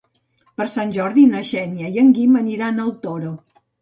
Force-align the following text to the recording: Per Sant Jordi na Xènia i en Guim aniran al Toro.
Per 0.61 0.65
Sant 0.75 0.93
Jordi 0.95 1.27
na 1.33 1.41
Xènia 1.49 1.91
i 1.97 2.01
en 2.05 2.09
Guim 2.17 2.41
aniran 2.41 2.85
al 2.87 2.91
Toro. 3.05 3.35